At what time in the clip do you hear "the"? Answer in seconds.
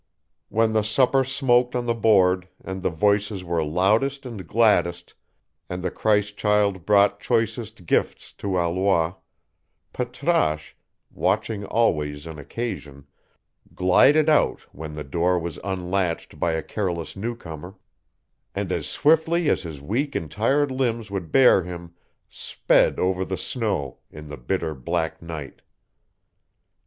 0.73-0.81, 1.85-1.93, 2.81-2.89, 5.83-5.91, 14.95-15.03, 23.23-23.37, 24.29-24.37